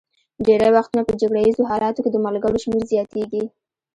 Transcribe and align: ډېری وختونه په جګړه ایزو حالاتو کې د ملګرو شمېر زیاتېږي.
ډېری 0.45 0.69
وختونه 0.77 1.01
په 1.05 1.13
جګړه 1.21 1.39
ایزو 1.41 1.69
حالاتو 1.71 2.03
کې 2.03 2.09
د 2.13 2.17
ملګرو 2.25 2.61
شمېر 2.63 2.83
زیاتېږي. 2.91 3.43